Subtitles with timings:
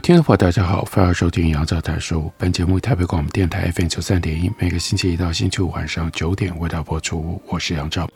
[0.00, 2.30] 听众朋友，大家好，欢迎收听杨照谈书。
[2.38, 7.42] 本节目台北广播电台 FM 九三点一，每个星期一到星期五晚上九点为大家播出。
[7.46, 8.08] 我是杨照。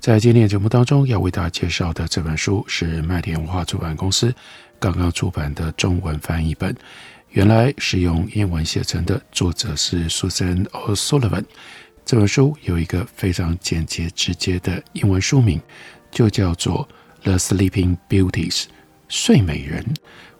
[0.00, 4.34] 在今天节目当中要为大家介绍的这本书是麦田文化出版公司
[4.80, 6.74] 刚刚出版的中文翻译本，
[7.30, 11.44] 原来是用英文写成的，作者是 Susan O'Sullivan。
[12.04, 15.60] 这本书有一个非常简洁直接的英文书名，
[16.10, 16.88] 就叫做
[17.24, 18.62] 《The Sleeping Beauties》
[19.08, 19.84] 睡美人。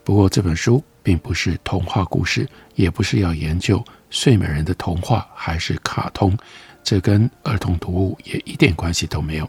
[0.05, 6.37] 不过这本书并不是童话故事，也不是要研究睡美人的童话还是卡通，
[6.83, 9.49] 这跟儿童读物也一点关系都没有。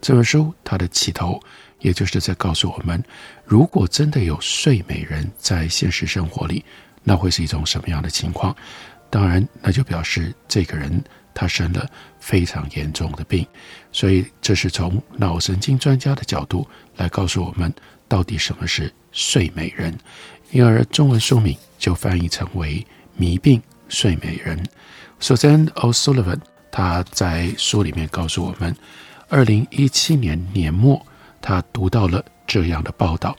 [0.00, 1.40] 这本书它的起头，
[1.78, 3.02] 也就是在告诉我们，
[3.44, 6.64] 如果真的有睡美人在现实生活里，
[7.04, 8.54] 那会是一种什么样的情况？
[9.08, 11.02] 当然，那就表示这个人
[11.34, 11.88] 他生了
[12.20, 13.46] 非常严重的病，
[13.90, 16.66] 所以这是从脑神经专家的角度
[16.96, 17.72] 来告诉我们。
[18.08, 19.98] 到底什么是睡美人？
[20.50, 22.74] 因而中文书名就翻译成为
[23.16, 24.62] 《迷病睡美人》。
[25.18, 26.38] Suzanne O'Sullivan
[26.70, 28.76] 他在书里面告诉我们，
[29.30, 31.00] 二零一七年年末，
[31.40, 33.34] 他读到了这样的报道，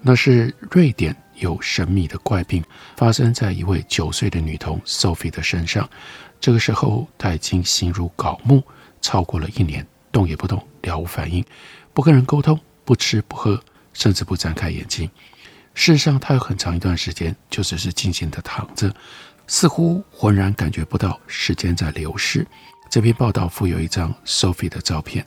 [0.00, 2.60] 那是瑞典有神秘的怪病
[2.96, 5.88] 发生在一位九岁的女童 Sophie 的身上。
[6.40, 8.62] 这个时候，他已经形如槁木，
[9.00, 11.44] 超过了一年，动也不动，了无反应，
[11.92, 13.60] 不跟人沟通，不吃不喝。
[13.94, 15.10] 甚至不睁开眼睛。
[15.74, 18.94] 事实上，他有很长一段时间就只是静静地躺着，
[19.48, 22.46] 似乎浑然感觉不到时间在流逝。
[22.88, 25.26] 这篇报道附有一张 Sophie 的照片，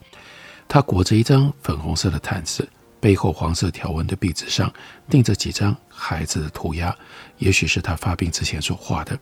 [0.69, 2.65] 她裹着一张粉红色的毯子，
[3.01, 4.71] 背后黄色条纹的壁纸上
[5.09, 6.95] 钉着几张孩子的涂鸦，
[7.39, 9.19] 也许是她发病之前所画的。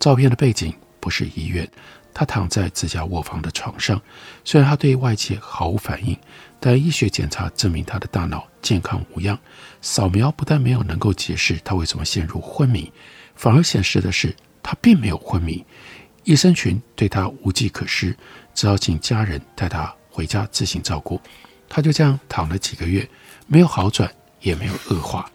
[0.00, 0.72] 照片的背景
[1.06, 1.70] 不是医院，
[2.12, 4.02] 他躺在自家卧房的床上，
[4.42, 6.18] 虽然他对外界毫无反应。
[6.58, 9.38] 但医学检查证明他的大脑健康无恙，
[9.80, 12.90] 扫描不但没有能够解释他为什么陷入昏迷，
[13.36, 14.34] 反而显示的是
[14.64, 15.64] 他并没有昏迷。
[16.24, 18.16] 医生群对他无计可施，
[18.52, 21.20] 只好请家人带他回家自行照顾。
[21.68, 23.08] 他就这样躺了几个月，
[23.46, 25.30] 没有好转，也没有恶化。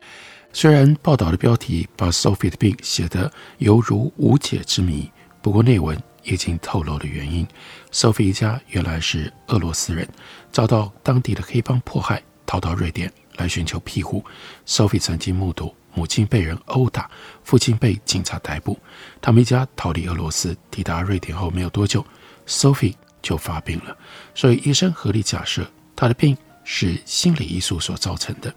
[0.52, 5.09] 虽然报道的标题把 Sophie 的病写得犹如无解之谜，
[5.41, 7.47] 不过内文已经透露了原因。
[7.91, 10.07] Sophie 一家原来是俄罗斯人。
[10.52, 14.24] 遭到当地的黑帮迫害，逃到瑞典来寻求庇护。
[14.68, 17.09] Sophie 曾经目睹母亲被人殴打，
[17.44, 18.78] 父亲被警察逮捕。
[19.22, 22.06] 他们一家逃离俄罗斯，抵达瑞典后没有多久
[22.46, 23.97] ，Sophie 就发病了。
[24.35, 25.66] 所以医生合理假设
[25.96, 28.53] 她的病是心理因素所造成的。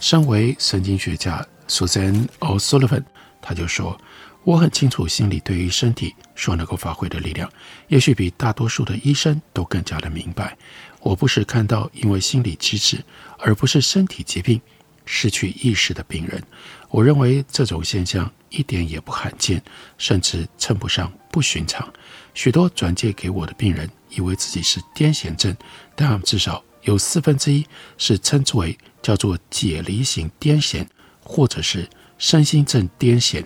[0.00, 3.04] 身为神经学家 Suzanne O'Sullivan，
[3.40, 3.98] 他就说。
[4.44, 7.50] 我很清楚，心理对于身体所能够发挥的力量，
[7.88, 10.56] 也许比大多数的医生都更加的明白。
[11.00, 13.04] 我不时看到因为心理机制，
[13.38, 14.58] 而不是身体疾病
[15.04, 16.42] 失去意识的病人。
[16.88, 19.62] 我认为这种现象一点也不罕见，
[19.98, 21.86] 甚至称不上不寻常。
[22.32, 25.54] 许多转介给我的病人以为自己是癫痫症，
[25.94, 27.66] 但至少有四分之一
[27.98, 30.86] 是称之为叫做解离型癫痫，
[31.22, 31.86] 或者是
[32.18, 33.44] 身心症癫痫。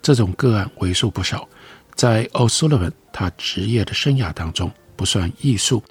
[0.00, 1.48] 这种个案为数不少，
[1.94, 5.82] 在 O'Sullivan 他职业的生涯当中不算异数，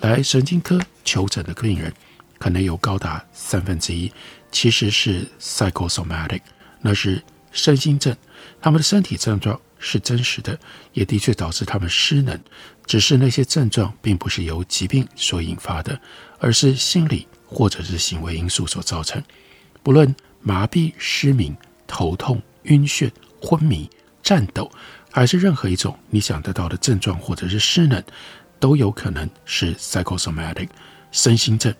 [0.00, 1.92] 来神经科求诊的病人
[2.38, 4.10] 可能有高达三分之一
[4.50, 6.40] 其实是 psychosomatic，
[6.80, 8.16] 那是身心症，
[8.60, 10.58] 他们的身体症状是真实的，
[10.92, 12.36] 也的确导致他们失能，
[12.86, 16.00] 只是那些症状并不是由疾病所引发的，
[16.40, 19.22] 而是心理或者是行为因素所造成，
[19.82, 21.56] 不论麻痹、失明、
[21.90, 23.10] 头痛、晕眩。
[23.42, 23.88] 昏迷、
[24.22, 24.70] 颤抖，
[25.10, 28.04] 还是任何一种你想得到的症状，或者是失能，
[28.58, 30.68] 都有可能是 psychosomatic
[31.10, 31.74] 身心症。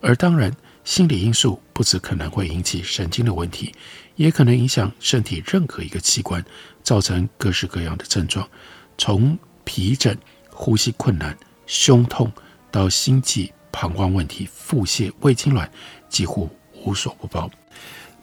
[0.00, 0.50] 而当然，
[0.84, 3.74] 心理因素不只可能会引起神经的问题，
[4.14, 6.42] 也可能影响身体任何一个器官，
[6.82, 8.48] 造成各式各样的症状，
[8.96, 10.16] 从皮疹、
[10.48, 12.32] 呼吸困难、胸痛
[12.70, 15.68] 到心悸、膀胱问题、腹泻、胃痉挛，
[16.08, 16.48] 几乎
[16.86, 17.50] 无所不包。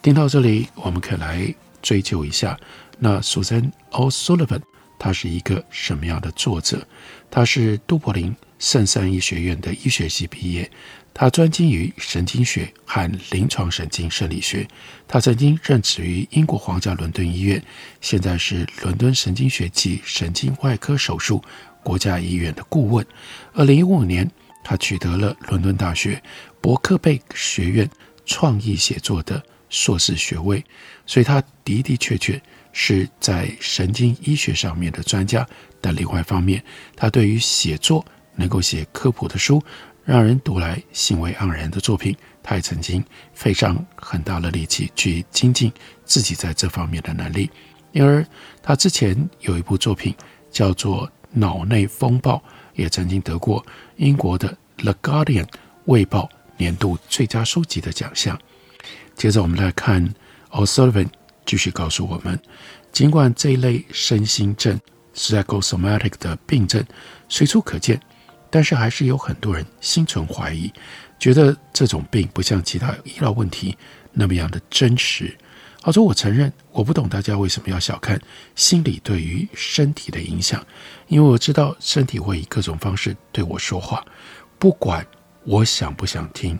[0.03, 1.55] 听到这里，我们可以来。
[1.81, 2.57] 追究一下，
[2.97, 4.61] 那 Susan O'Sullivan
[4.97, 6.85] 他是一个什么样的作者？
[7.29, 10.71] 他是都柏林圣三一学院的医学系毕业，
[11.13, 14.65] 他专精于神经学和临床神经生理学。
[15.09, 17.61] 他曾经任职于英国皇家伦敦医院，
[17.99, 21.43] 现在是伦敦神经学及神经外科手术
[21.83, 23.05] 国家医院的顾问。
[23.53, 24.29] 二零一五年，
[24.63, 26.23] 他取得了伦敦大学
[26.61, 27.89] 伯克贝学院
[28.25, 30.63] 创意写作的硕士学位，
[31.07, 32.39] 所以他的的确确
[32.71, 35.45] 是在神经医学上面的专家。
[35.81, 36.63] 但另外一方面，
[36.95, 38.05] 他对于写作，
[38.35, 39.61] 能够写科普的书，
[40.05, 43.03] 让人读来兴味盎然的作品，他也曾经
[43.33, 45.73] 费上很大的力气去精进
[46.05, 47.49] 自己在这方面的能力。
[47.93, 48.23] 因而，
[48.61, 50.13] 他之前有一部作品
[50.51, 52.35] 叫做《脑内风暴》，
[52.75, 53.65] 也曾经得过
[53.95, 55.45] 英国的《The Guardian》
[55.85, 58.39] 卫报年度最佳书籍的奖项。
[59.15, 60.13] 接着，我们来看
[60.51, 61.07] O'Sullivan
[61.45, 62.39] 继续告诉我们，
[62.91, 64.79] 尽管这一类身心症
[65.15, 66.83] （psychosomatic） 的病症
[67.29, 67.99] 随处可见。
[68.49, 70.71] 但是还是有很多人心存怀疑，
[71.17, 73.75] 觉得这种病不像其他医疗问题
[74.11, 75.35] 那么样的真实。
[75.81, 78.21] 好说，我承认我不懂大家为什么要小看
[78.55, 80.63] 心理对于身体的影响，
[81.07, 84.05] 因为我知道身体会以各种方式对我说话，
[84.59, 85.03] 不管
[85.45, 86.59] 我想不想听。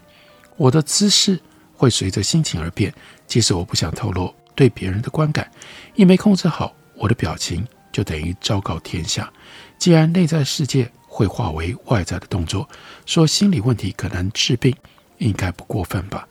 [0.57, 1.39] 我的姿势
[1.83, 2.93] 会随着心情而变，
[3.27, 5.51] 即使我不想透露对别人的观感，
[5.95, 9.29] 一没控制好我的表情，就等于昭告天下。
[9.77, 12.69] 既然内在世界，会化为外在的动作，
[13.05, 14.73] 说心理问题可能治病，
[15.17, 16.25] 应该不过分吧？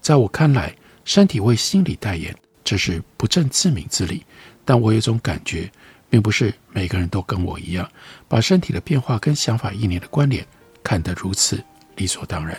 [0.00, 0.72] 在我看来，
[1.04, 2.32] 身体为心理代言，
[2.62, 4.24] 这是不证自明之理。
[4.64, 5.68] 但我有种感觉，
[6.08, 7.90] 并不是每个人都跟我一样，
[8.28, 10.46] 把身体的变化跟想法意念的关联
[10.84, 11.60] 看得如此
[11.96, 12.56] 理所当然。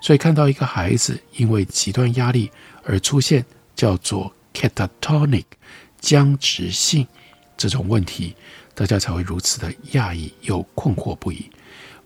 [0.00, 2.50] 所以看到一个孩子因为极端压力
[2.84, 3.44] 而出现
[3.76, 5.44] 叫做 catatonic
[6.00, 7.06] 僵直性
[7.56, 8.34] 这种问题。
[8.72, 11.50] 大家才会如此的讶异又困惑不已。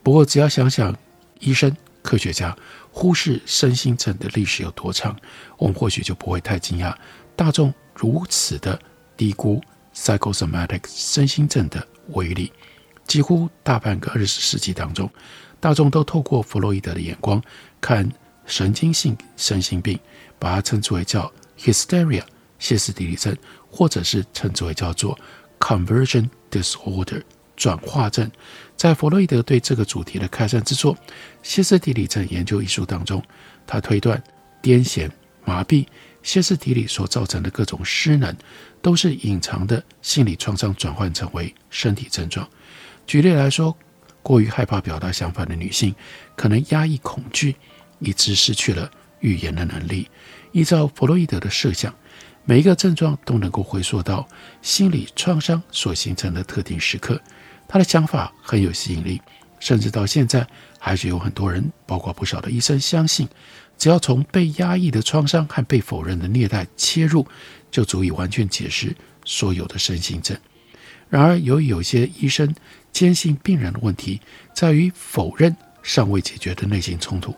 [0.02, 0.93] 不过，只要想想
[1.38, 2.56] 医生、科学家
[2.91, 5.17] 忽视身心症的历史有多长，
[5.56, 6.93] 我们或许就不会太惊讶。
[7.37, 8.76] 大众如此的
[9.17, 9.62] 低估
[9.94, 12.52] psychosomatic 身心症的威力。
[13.06, 15.08] 几乎大半个二十世纪当中，
[15.64, 17.43] 大众都透过弗洛伊德的眼光
[17.81, 18.06] 看
[18.44, 19.99] 神经性身心病，
[20.38, 22.22] 把它称之为叫 hysteria
[22.58, 23.34] 歇斯底里症，
[23.70, 25.19] 或者是称之为叫做
[25.58, 27.22] conversion disorder
[27.56, 28.31] 转化症，
[28.76, 30.94] 在弗洛伊德对这个主题的开山之作
[31.43, 33.22] 《歇斯底里症研究》一书当中，
[33.67, 34.22] 他推断
[34.62, 35.10] 癫痫、
[35.46, 35.87] 麻痹、
[36.22, 38.37] 歇斯底里所造成的各种失能，
[38.82, 42.46] 都是隐藏的心理创伤转换成为身体症状。
[43.06, 43.75] 举例来说，
[44.25, 45.94] 过于害怕表达想法的女性，
[46.35, 47.55] 可能压抑恐惧，
[48.00, 48.91] 以致失去了
[49.21, 50.09] 语言的能力。
[50.50, 51.94] 依照弗洛伊德的设想。
[52.47, 54.29] 每一个症状都能够回溯到
[54.61, 57.19] 心理创伤所形成的特定时刻，
[57.67, 59.19] 他的想法很有吸引力，
[59.61, 60.47] 甚至到现在
[60.79, 63.27] 还是有很多人，包括不少的医生，相信
[63.79, 67.27] 只要从被压抑的创伤和被否认的虐待切入，
[67.70, 68.94] 就足以完全解释
[69.25, 70.37] 所有的身心症。
[71.09, 72.55] 然而，由于有些医生
[72.94, 74.19] 坚信病人的问题
[74.55, 77.37] 在于否认尚未解决的内心冲突，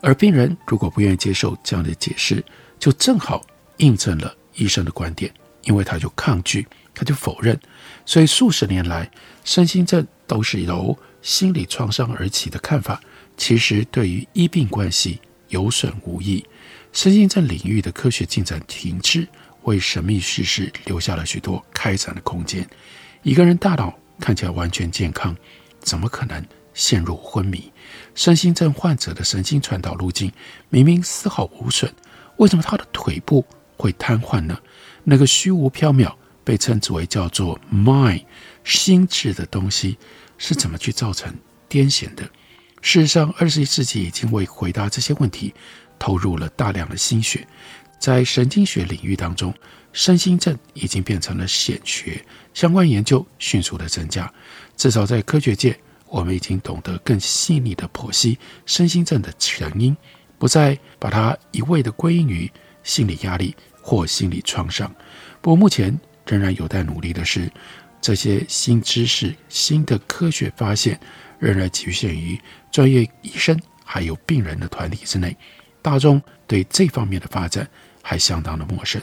[0.00, 2.44] 而病人如果不愿意接受这样的解释，
[2.78, 3.44] 就正好
[3.78, 4.32] 印证了。
[4.54, 5.32] 医生的观点，
[5.62, 7.56] 因为他就抗拒，他就否认，
[8.04, 9.08] 所以数十年来，
[9.44, 13.00] 身心症都是由心理创伤而起的看法，
[13.36, 16.44] 其实对于医病关系有损无益。
[16.92, 19.28] 身心症领域的科学进展停滞，
[19.62, 22.68] 为神秘叙事留下了许多开展的空间。
[23.22, 25.36] 一个人大脑看起来完全健康，
[25.80, 26.44] 怎么可能
[26.74, 27.72] 陷入昏迷？
[28.14, 30.32] 身心症患者的神经传导路径
[30.68, 31.92] 明明丝毫无损，
[32.36, 33.44] 为什么他的腿部？
[33.76, 34.58] 会瘫痪呢？
[35.04, 38.24] 那个虚无缥缈，被称之为叫做 “mind”
[38.64, 39.96] 心智的东西，
[40.36, 41.32] 是怎么去造成
[41.70, 42.24] 癫痫的？
[42.82, 45.54] 事实上，二十一世纪已经为回答这些问题
[45.96, 47.46] 投入了大量的心血。
[48.00, 49.54] 在神经学领域当中，
[49.98, 52.24] 身心症已经变成了显学，
[52.54, 54.32] 相关研究迅速的增加。
[54.76, 55.76] 至少在科学界，
[56.06, 59.96] 我们已经懂得更细腻的剖析身心症的成因，
[60.38, 62.48] 不再把它一味的归因于
[62.84, 63.52] 心理压力。
[63.82, 64.94] 或心理创伤，
[65.40, 67.50] 不过目前仍然有待努力的是，
[68.02, 71.00] 这些新知识、新的科学发现
[71.38, 72.38] 仍然局限于
[72.70, 75.34] 专业医生还有病人的团体之内，
[75.80, 77.66] 大众对这方面的发展
[78.02, 79.00] 还相当的陌生。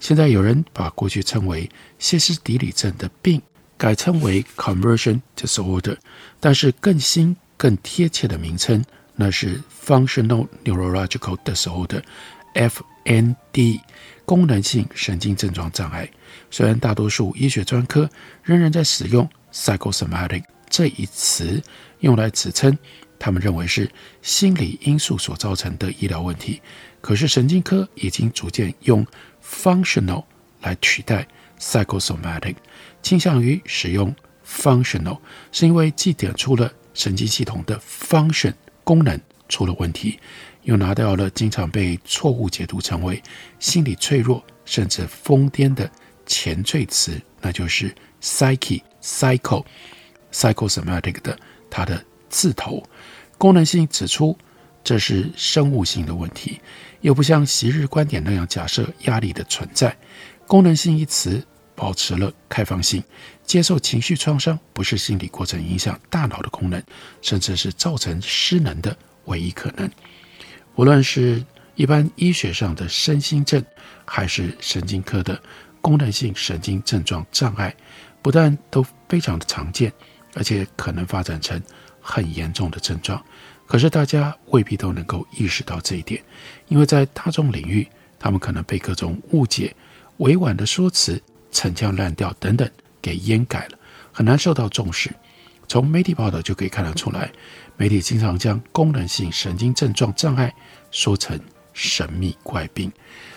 [0.00, 3.42] 现在有人把过去称为歇斯底里症的病
[3.76, 5.96] 改称为 conversion disorder，
[6.40, 13.80] 但是更新、更贴切的名称那是 functional neurological disorder（FND）。
[14.24, 16.06] 功能性神经症状障碍，
[16.50, 18.06] 虽然大多数医学专科
[18.42, 21.62] 仍然在使用 psychosomatic 这一词
[22.00, 22.76] 用来指称
[23.18, 23.90] 他们认为是
[24.20, 26.60] 心理因素所造成的医疗问题。
[27.00, 29.06] 可是神经科已经逐渐用
[29.48, 30.24] functional
[30.60, 31.26] 来取代
[31.58, 32.56] psychosomatic，
[33.02, 34.14] 倾向于使用
[34.46, 35.18] functional，
[35.50, 38.52] 是因为既点出了神经系统的 function
[38.84, 40.18] 功能出了问题，
[40.62, 43.22] 又拿掉了经常被错误解读成为
[43.58, 45.90] 心理脆弱甚至疯癫的
[46.26, 49.64] 前缀词，那就是 psyche、psycho、
[50.32, 51.38] psychosomatic 的
[51.70, 52.82] 它的字头。
[53.38, 54.36] 功能性指出
[54.88, 56.58] 这是生物性的问题，
[57.02, 59.94] 又不像昔日观点那样假设压力的存在。
[60.46, 63.04] 功能性一词保持了开放性，
[63.44, 66.82] 接受情绪创伤不是心理过程影响大脑的功能，
[67.20, 69.86] 甚至是造成失能的唯一可能。
[70.76, 73.62] 无论是一般医学上的身心症，
[74.06, 75.38] 还是神经科的
[75.82, 77.76] 功能性神经症状障碍，
[78.22, 79.92] 不但都非常的常见，
[80.32, 81.62] 而且可能发展成
[82.00, 83.22] 很严重的症状。
[83.68, 86.20] 可是大家未必都能够意识到这一点，
[86.68, 87.86] 因为在大众领域，
[88.18, 89.76] 他们可能被各种误解、
[90.16, 91.22] 委婉的说辞、
[91.52, 92.68] 陈腔滥调等等
[93.02, 93.78] 给掩盖了，
[94.10, 95.10] 很难受到重视。
[95.68, 97.30] 从媒体报道就可以看得出来，
[97.76, 100.50] 媒体经常将功能性神经症状障碍
[100.90, 101.38] 说成
[101.74, 102.90] 神秘怪病。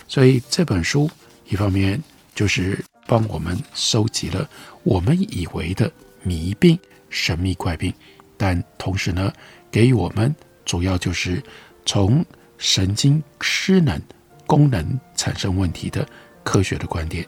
[0.08, 1.12] 所以这本书
[1.50, 2.02] 一方面
[2.34, 4.50] 就是帮我们收集了
[4.84, 5.92] 我们以为的
[6.24, 7.94] 谜病、神秘怪病，
[8.38, 9.32] 但同时呢，
[9.72, 10.36] 给予我们
[10.66, 11.42] 主要就是
[11.86, 12.24] 从
[12.58, 14.00] 神经失能
[14.46, 16.08] 功能产生问题的
[16.44, 17.26] 科学的观点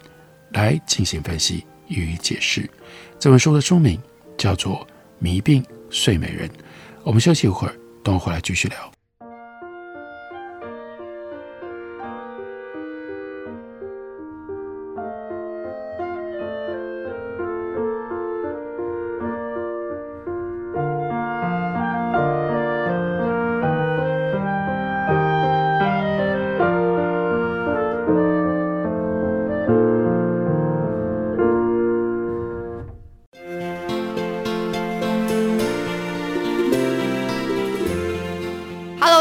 [0.52, 2.70] 来进行分析予以解释。
[3.18, 4.00] 这本书的书名
[4.38, 4.76] 叫做
[5.18, 6.48] 《迷病睡美人》。
[7.04, 7.74] 我们休息一会儿，
[8.04, 8.93] 等我回来继续聊。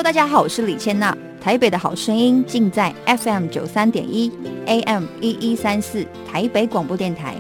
[0.03, 1.17] 大家好，我是李千娜。
[1.41, 4.33] 台北的好声音尽在 FM 九三点一
[4.67, 7.37] AM 一一三四台北广播电台。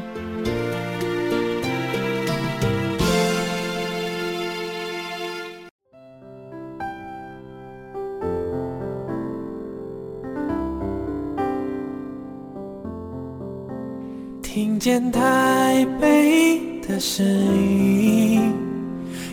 [14.40, 18.72] 听见台北的声音。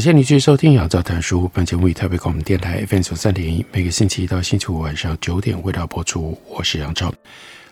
[0.00, 1.44] 感谢你继续收听《杨照谈书》。
[1.52, 6.40] 本节目以台北广播电台 FM 九三点一，每个星期一到星期五晚上九点为大家播出。
[6.48, 7.12] 我是杨照。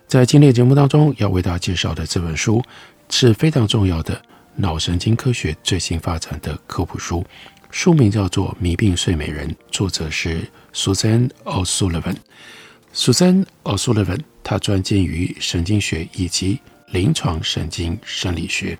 [0.06, 2.62] 在今天的节目当中，要为大家介绍的这本书
[3.08, 4.20] 是非常重要的
[4.56, 7.24] 脑神经科学最新发展的科普书，
[7.70, 10.42] 书名叫做《迷病睡美人》，作者是
[10.74, 12.16] Susan O'Sullivan。
[12.92, 18.78] Susan O'Sullivan，他专精于神经学以及临床神经生理学。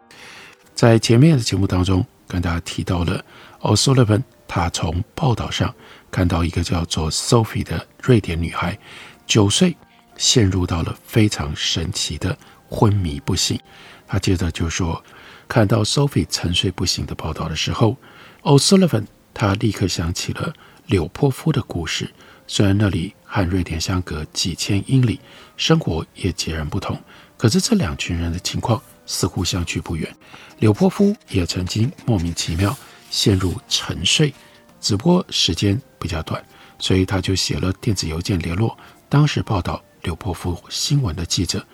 [0.75, 2.05] 在前面的节目当中。
[2.31, 3.25] 跟大家提到了
[3.61, 5.75] O'Sullivan，他从报道上
[6.11, 8.79] 看到一个叫做 Sophie 的瑞典女孩，
[9.27, 9.77] 九岁
[10.17, 12.37] 陷入到了非常神奇的
[12.69, 13.59] 昏迷不醒。
[14.07, 15.03] 他接着就说，
[15.49, 17.97] 看到 Sophie 沉睡不醒的报道的时候
[18.43, 20.53] ，O'Sullivan 他立刻想起了
[20.87, 22.11] 柳波夫的故事。
[22.47, 25.21] 虽然那里和瑞典相隔几千英里，
[25.59, 26.99] 生活也截然不同，
[27.37, 30.11] 可是这两群人的情况似乎相去不远。
[30.59, 32.75] 柳波夫也曾经莫名其妙
[33.11, 34.33] 陷入沉睡，
[34.81, 36.45] 只不过时间比较短，
[36.79, 38.77] 所以他就写了电子邮件联络
[39.09, 41.65] 当时报道柳波夫新闻的记者。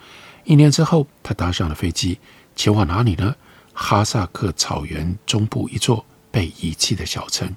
[0.43, 2.19] 一年之后，他搭上了飞机，
[2.55, 3.35] 前往哪里呢？
[3.73, 7.53] 哈萨克草原中部一座被遗弃的小城。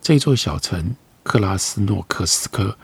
[0.00, 2.76] 这座小城克拉斯诺克斯科，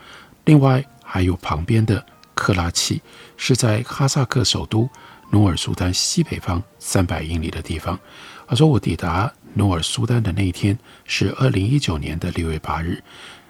[0.45, 2.05] 另外还有旁边的
[2.35, 3.01] 克拉契，
[3.37, 4.89] 是在哈萨克首都。
[5.29, 7.99] 努尔苏丹西北方三百英里的地方。
[8.47, 13.03] 他说：“我抵达努尔苏丹的那一天是二零一九年的六月八日。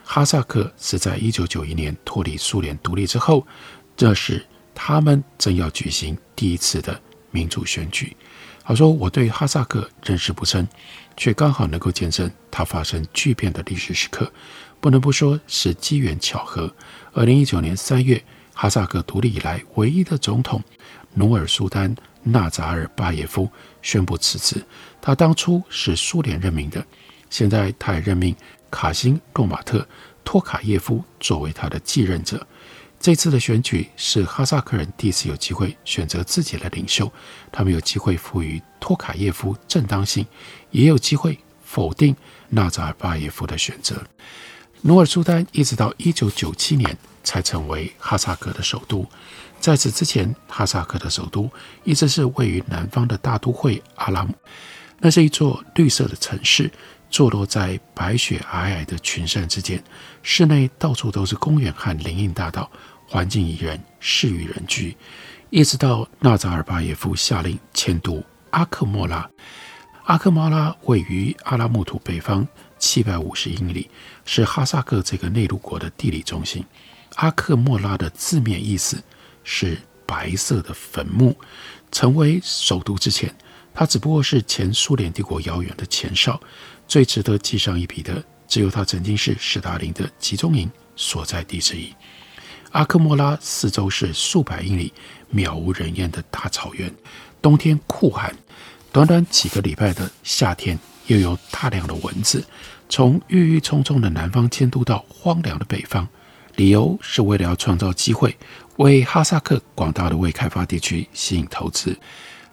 [0.06, 3.46] 哈萨克是在一九九一年脱离苏联独立之后，
[3.98, 6.98] 这是他们正要举行第一次的
[7.30, 8.16] 民主选举。
[8.64, 10.66] 他说：“我对哈萨克认识不深，
[11.18, 14.32] 却刚好能够见证它发生巨变的历史时刻，
[14.80, 16.74] 不能不说是机缘巧合。”
[17.12, 18.24] 二零一九年三月，
[18.54, 20.64] 哈萨克独立以来唯一的总统
[21.14, 23.50] 努尔苏丹纳扎尔巴耶夫
[23.82, 24.64] 宣布辞职。
[25.02, 26.86] 他当初是苏联任命的，
[27.30, 28.36] 现在他也任命
[28.70, 29.88] 卡辛洛马特
[30.24, 32.46] 托卡耶夫作为他的继任者。
[33.00, 37.12] 这次的选举是哈萨克人第一次有机会选择自己的领袖，
[37.52, 40.26] 他们有机会赋予托卡耶夫正当性，
[40.72, 42.16] 也有机会否定
[42.50, 44.04] 纳扎尔巴耶夫的选择。
[44.82, 49.06] 努尔苏丹一直到一九九七年才成为哈萨克的首都，
[49.60, 51.50] 在此之前，哈萨克的首都
[51.84, 54.34] 一直是位于南方的大都会阿拉姆，
[55.00, 56.72] 那是一座绿色的城市。
[57.10, 59.82] 坐落在白雪皑皑的群山之间，
[60.24, 62.70] 室内到处都是公园和林荫大道，
[63.08, 64.94] 环境宜人，适于人居。
[65.50, 69.26] 一直到纳扎尔巴耶夫下令迁都阿克莫拉，
[70.04, 72.46] 阿克莫拉位于阿拉木图北方
[72.78, 73.90] 七百五十英里，
[74.26, 76.62] 是哈萨克这个内陆国的地理中心。
[77.16, 79.02] 阿克莫拉的字面意思
[79.46, 81.34] 是白色的坟墓。
[81.90, 83.34] 成为首都之前，
[83.80, 86.42] 它只不过是前苏联帝国遥远的前哨。
[86.88, 91.94] 最值得记上一笔的，只有它曾经是史大林的集中营所在地之一。
[92.72, 94.92] 阿克莫拉四周是数百英里
[95.32, 96.92] 渺无人烟的大草原，
[97.40, 98.36] 冬天酷寒，
[98.92, 102.44] 短短几个礼拜的夏天又有大量的蚊子。
[102.90, 106.08] 从郁郁葱葱的南方迁都到荒凉的北方，
[106.56, 108.36] 理由是为了要创造机会，
[108.78, 111.96] 为哈萨克广大的未开发地区吸引投资。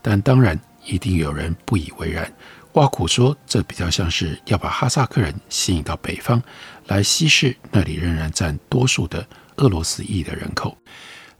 [0.02, 2.32] 但当然，一定有人不以为然。
[2.74, 6.42] 挖苦说，这比较像是要把哈萨克人吸引到北方，
[6.86, 9.24] 来稀释那里仍然占多数的
[9.56, 10.76] 俄罗斯裔的人口。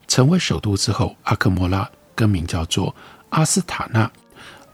[0.06, 2.94] 成为首都之后，阿克莫拉更名叫做
[3.30, 4.08] 阿斯塔纳，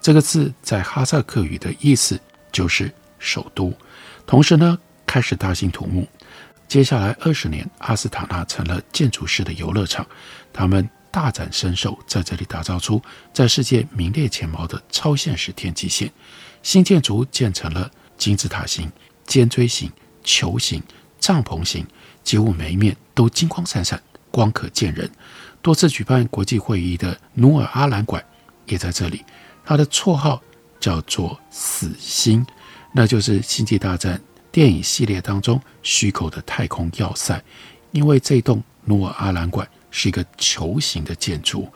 [0.02, 2.20] 这个字在哈萨克语的意思
[2.52, 3.72] 就是首都。
[4.26, 6.06] 同时呢，开始大兴土木。
[6.68, 10.06] 接下来二十年，阿斯塔纳成了建筑师的游乐场。
[10.52, 16.10] 他们大展身手，在这里打造出在世界名列前茅的超现实天际线。
[16.62, 18.90] 新建筑建成了金字塔形、
[19.26, 19.90] 尖锥形、
[20.22, 20.82] 球形、
[21.18, 21.86] 帐篷形，
[22.22, 25.10] 几乎每一面都金光闪闪，光可见人。
[25.62, 28.24] 多次举办国际会议的努尔阿兰馆
[28.66, 29.24] 也在这里。
[29.64, 30.42] 它的绰号
[30.78, 32.44] 叫做“死星”，
[32.92, 34.18] 那就是《星际大战》
[34.50, 37.42] 电影系列当中虚构的太空要塞。
[37.92, 41.68] 因为这栋努尔阿兰馆是一个球形的建筑，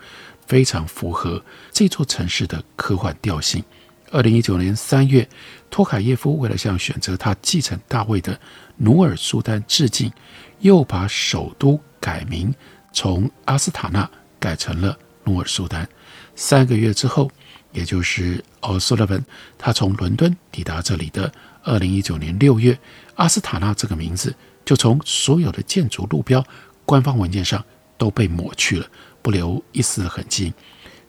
[0.46, 3.62] 非常符合这座城市的科幻调性。
[4.10, 5.28] 二零一九年三月，
[5.68, 8.38] 托卡耶夫为了向选择他继承大位的
[8.76, 10.12] 努尔苏丹致敬，
[10.60, 12.54] 又把首都改名，
[12.92, 15.88] 从阿斯塔纳改成了努尔苏丹。
[16.36, 17.28] 三个月之后，
[17.72, 19.24] 也就是奥苏勒本
[19.58, 21.32] 他从伦敦抵达这里的
[21.64, 22.78] 二零一九年六月，
[23.16, 24.32] 阿斯塔纳这个名字
[24.64, 26.44] 就从所有的建筑路标、
[26.84, 27.64] 官方文件上
[28.04, 28.86] 都被抹去了，
[29.22, 30.52] 不留一丝的痕迹。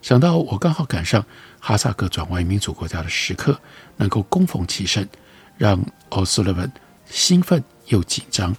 [0.02, 1.26] 想到我刚好赶上
[1.60, 3.60] 哈萨克转为民主国家的时刻，
[3.98, 5.06] 能够恭逢其盛，
[5.58, 5.78] 让
[6.08, 6.72] 奥苏利文
[7.06, 8.56] 兴奋又紧张。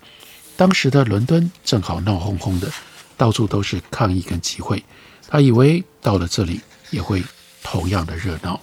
[0.55, 2.71] 当时的伦敦正好闹哄哄的，
[3.17, 4.85] 到处都是抗议跟集会。
[5.27, 7.25] 他以为到了这里也会
[7.63, 8.61] 同样的热闹，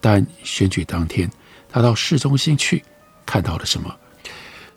[0.00, 1.28] 但选举当天，
[1.68, 2.84] 他到市中心去，
[3.26, 3.92] 看到了什么？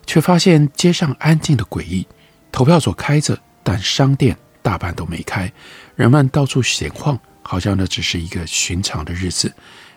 [0.04, 2.08] 却发现街上安静的诡异，
[2.50, 5.52] 投票所开着，但商店大半都没开。
[5.96, 9.52] 人们到处闲晃，好像那只是一个寻常的日子。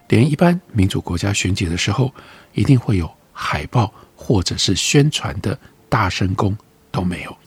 [0.07, 2.11] 连一般民主国家选举的时候，
[2.53, 5.55] 一定会有海报或者是宣传的
[5.87, 6.57] 大声公
[6.89, 7.37] 都没有。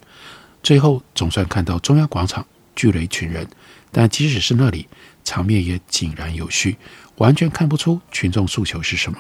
[0.63, 3.45] 最后总算看到中央广场聚了一群人，
[3.91, 4.87] 但即使是那里，
[5.25, 6.77] 场面也井然有序，
[7.17, 9.19] 完全看不出群众诉求是什么。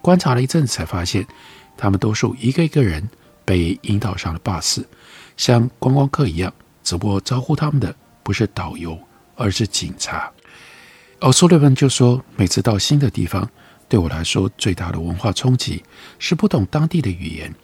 [0.00, 1.26] 观察了一阵子，才发现
[1.76, 3.08] 他们多数一个一个人
[3.44, 4.86] 被引导上了巴士，
[5.36, 7.94] 像观光客一样，只不过招呼他们的。
[8.22, 8.98] 不是导游，
[9.36, 10.28] 而是警察。
[11.20, 13.48] 奥苏利文就说：“每次到新的地方，
[13.88, 15.80] 对我来说最大的文化冲击
[16.18, 17.54] 是不懂当地的语言，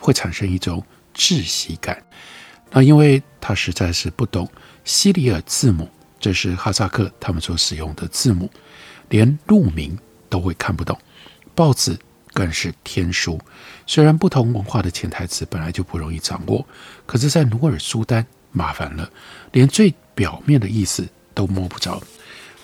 [0.00, 0.80] 会产生一种
[1.12, 2.00] 窒息感。
[2.70, 4.48] 那因为他实在是不懂
[4.84, 5.88] 西里尔字母，
[6.20, 8.48] 这是哈萨克他们所使用的字母，
[9.08, 10.96] 连路名都会看不懂，
[11.52, 11.98] 报纸
[12.32, 13.38] 更是天书。
[13.86, 16.66] 虽然不同文化的潜台词本来就不容易掌握，
[17.06, 19.10] 可是，在努尔苏丹麻烦了，
[19.52, 22.02] 连最表面的意思都摸不着。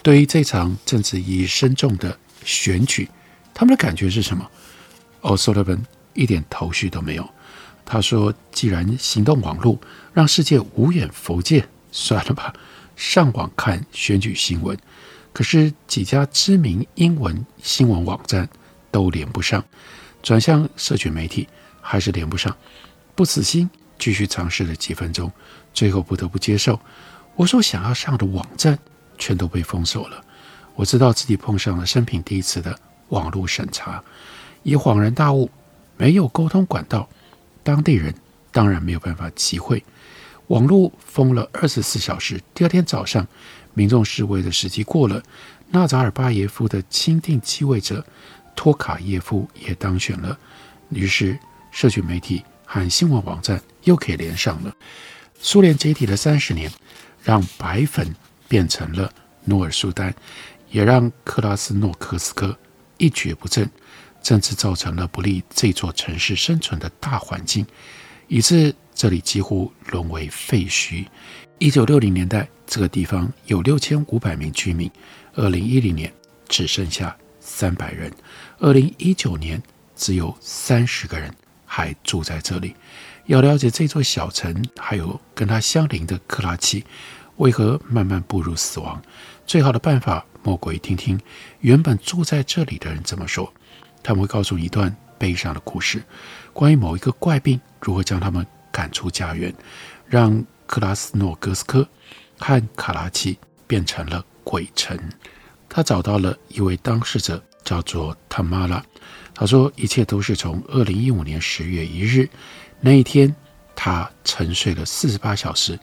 [0.03, 3.09] 对于这场政治意义深重的选举，
[3.53, 4.49] 他们的感觉是什么？
[5.23, 7.29] 奥苏利文一点头绪都没有。
[7.85, 9.79] 他说：“既然行动网络
[10.13, 12.55] 让世界无远弗届，算了吧，
[12.97, 14.79] 上网看选举新闻。
[15.33, 18.49] 可是几家知名英文新闻网站
[18.91, 19.65] 都连不上，
[20.23, 21.49] 转向社群媒体
[21.81, 22.57] 还是连不上。
[23.15, 25.31] 不死心，继续尝试了几分钟，
[25.75, 26.81] 最后不得不接受，
[27.35, 28.79] 我所想要上的网站
[29.17, 30.25] 全都被封锁了。
[30.77, 34.03] 我知道自己碰上了生平第一次的网络审查，
[34.63, 35.51] 也恍然大悟，
[35.97, 37.09] 没有沟通管道，
[37.65, 38.15] 当地人
[38.53, 39.83] 当然没有办法集会。
[40.47, 43.27] 网络封了二十四小时，第二天早上，
[43.75, 45.21] 民众示威的时机过了，
[45.71, 48.07] 纳扎尔巴耶夫的钦定继位者
[48.59, 50.37] 托卡耶夫也当选了，
[50.89, 51.39] 于是
[51.71, 54.75] 社群媒体和新闻网站又可以连上了。
[55.39, 56.69] 苏联解体的三十年，
[57.23, 58.13] 让白粉
[58.49, 59.13] 变成了
[59.45, 60.13] 努尔苏丹，
[60.73, 62.59] 也让克拉斯诺科斯科
[62.97, 63.71] 一蹶不振，
[64.25, 67.65] 甚至造成了不利这座城市生存的大环境，
[68.27, 68.75] 以致。
[68.93, 71.07] 这里几乎沦为废墟。
[71.59, 74.91] 一九六零年代，这个地方有六千五百名居民；
[75.35, 76.13] 二零一零年
[76.49, 77.17] 只剩下
[77.59, 78.09] 三百人；
[78.61, 79.61] 二零一九年
[79.97, 81.35] 只有三十个人
[81.67, 82.77] 还住在这里。
[83.27, 86.85] 要了解这座小城，还有跟它相邻的克拉奇
[87.39, 89.03] 为何慢慢步入死亡，
[89.45, 91.21] 最好的办法莫过于听听
[91.59, 93.53] 原本住在这里的人怎么说。
[94.05, 96.01] 他们会告诉你一段悲伤的故事，
[96.53, 98.47] 关于某一个怪病如何将他们。
[98.71, 99.53] 赶出家园，
[100.07, 101.89] 让克拉斯诺戈斯科
[102.39, 104.97] 和卡拉奇变成了鬼城。
[105.69, 108.85] 他找到了一位当事者，叫做塔玛拉。
[109.35, 112.29] 他说，一切都是从二零一五年十月一日
[112.81, 113.35] 那一天，
[113.77, 115.79] 他沉睡了四十八小时，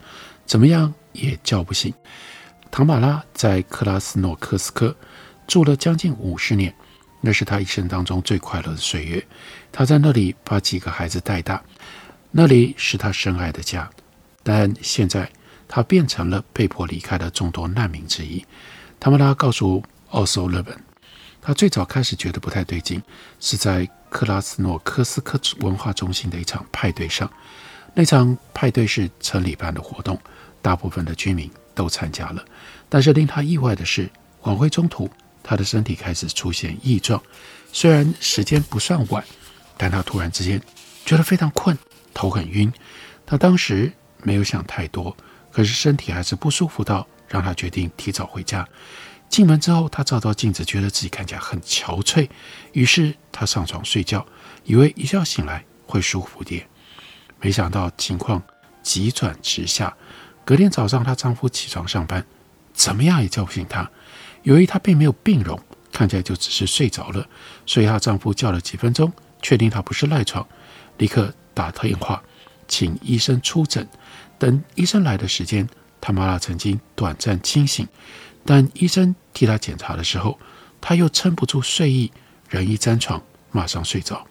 [0.45, 1.93] 怎么样也叫不醒。
[2.69, 4.93] 塔玛拉在克拉斯诺戈斯科
[5.48, 6.76] 住了将近五十年，
[7.21, 9.26] 那是他一生当中最快乐的岁月。
[9.71, 11.63] 他在那里把几个孩子带大。
[12.32, 13.89] 那里是他深爱的家，
[14.43, 15.32] 但现在
[15.69, 18.45] 他变成了被迫离开的众多难民之一。
[18.99, 20.77] 塔玛拉告诉奥苏勒本，
[21.41, 23.01] 他最早开始觉得不太对劲，
[23.39, 27.29] 是在克拉斯诺科斯科文化中心的一场派对上。
[27.93, 30.19] 那场派对是城里办的活动，
[30.62, 32.43] 大部分的居民都参加了。
[32.89, 34.10] 但是令他意外的是，
[34.41, 35.10] 晚会中途
[35.43, 37.21] 他的身体开始出现异状。
[37.71, 39.23] 虽然时间不算晚，
[39.77, 40.62] 但他突然之间
[41.05, 41.77] 觉得非常困。
[42.13, 42.71] 头很晕，
[43.25, 43.91] 他当时
[44.23, 45.15] 没有想太多，
[45.51, 47.05] 可是身体还是不舒服到
[47.36, 48.65] 让他决定提早回家。
[49.28, 52.30] 进门之后，他照照镜子，觉得自己看起来很憔悴，
[52.71, 54.26] 于是他上床睡觉，
[54.63, 56.65] 以为一觉醒来会舒服点。
[57.41, 58.41] 没想到情况
[58.82, 59.93] 急转直下，
[60.45, 62.26] 隔天早上她丈夫起床上班，
[62.74, 63.91] 怎么样也叫不醒她。
[64.43, 65.60] 由于她并没有病容，
[65.91, 67.28] 看起来就只是睡着了，
[67.65, 70.48] 所以她丈夫叫了几分钟，确定她不是赖床，
[70.98, 71.34] 立刻。
[71.56, 72.21] 打电话
[72.67, 73.88] 请医生出诊，
[74.38, 75.65] 等医生来的时间，
[76.06, 77.88] 塔玛拉曾经短暂清醒，
[78.46, 80.38] 但医生替他检查的时候，
[80.80, 82.12] 他又撑不住睡意，
[82.48, 84.24] 人一沾床马上睡着。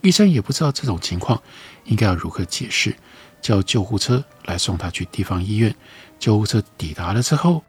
[0.00, 1.40] 医生也不知道这种情况
[1.84, 2.96] 应该要如何解释，
[3.40, 5.72] 叫救护车来送他去地方医院。
[6.18, 7.62] 救护车抵达了之后，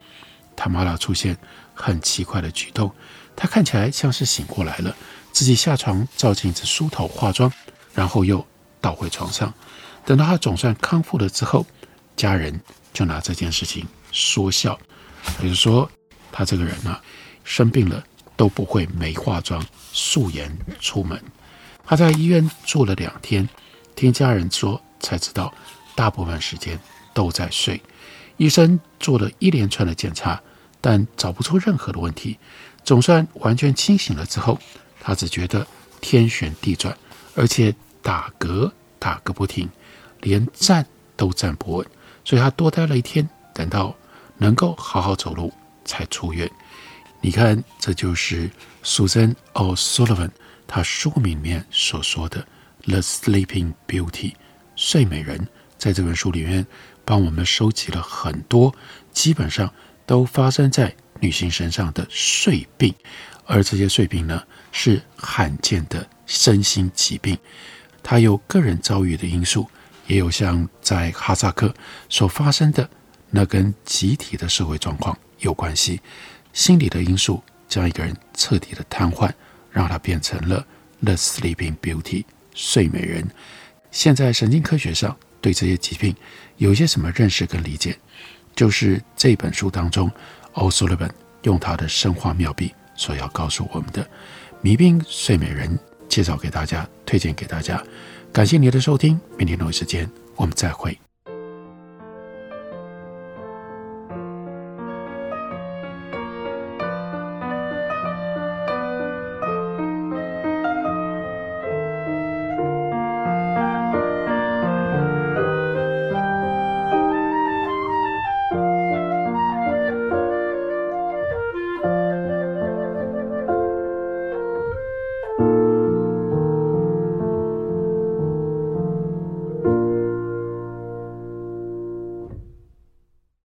[0.55, 1.37] 塔玛拉出现
[1.75, 2.91] 很奇怪的举动，
[3.35, 4.95] 他看起来像是醒过来了，
[5.31, 7.53] 自己下床照镜子梳头化妆，
[7.93, 8.43] 然后又。
[8.81, 9.53] 倒回床上，
[10.03, 11.65] 等到他总算康复了之后，
[12.17, 12.59] 家人
[12.93, 14.79] 就拿这件事情说笑，
[15.41, 15.89] 比如说
[16.31, 17.01] 他这个人啊，
[17.43, 18.03] 生病了
[18.37, 21.21] 都不会没化妆素颜出门。
[21.85, 23.49] 他在医院住了两天，
[23.95, 25.53] 听家人说才知道，
[25.95, 26.79] 大部分时间
[27.13, 27.81] 都在睡。
[28.37, 30.41] 医生做了一连串的检查，
[30.79, 32.37] 但找不出任何的问题。
[32.83, 34.59] 总算完全清醒了之后，
[34.99, 35.65] 他只觉得
[35.99, 36.97] 天旋地转，
[37.35, 37.73] 而且。
[38.05, 39.69] 打嗝打个不停，
[40.19, 41.87] 连站都站不稳，
[42.25, 43.95] 所以他多待了一天，等到
[44.37, 45.53] 能够好好走路
[45.85, 46.49] 才出院。
[47.21, 48.49] 你看，这就是
[48.83, 50.29] Susan O'Sullivan
[50.67, 52.45] 他书名里面所说的
[52.91, 54.31] 《The Sleeping Beauty》
[54.75, 55.47] 睡美人。
[55.77, 56.65] 在这本书里面，
[57.03, 58.73] 帮我们收集了很多
[59.11, 59.73] 基本上
[60.05, 62.93] 都发生在女性身上的睡病，
[63.45, 67.37] 而这些睡病呢，是罕见的身心疾病。
[68.01, 69.69] 它有个人遭遇的因素，
[70.07, 71.73] 也有像在哈萨克
[72.09, 72.89] 所发生的
[73.29, 76.01] 那跟集体的社会状况有关系。
[76.53, 79.31] 心理的因素将一个人彻底的瘫痪，
[79.71, 80.65] 让他变成了
[81.01, 83.27] The Sleeping Beauty 睡美人。
[83.91, 86.15] 现在神经科学上对这些疾病
[86.57, 87.97] 有一些什么认识跟理解，
[88.55, 90.11] 就是这本书当中
[90.53, 91.11] 欧苏勒本
[91.43, 94.07] 用他的生化妙笔所要告诉我们的
[94.61, 95.77] 迷病睡美人。
[96.09, 97.81] 介绍给大家，推荐给大家，
[98.33, 100.97] 感谢您的收听，明天同一时间我们再会。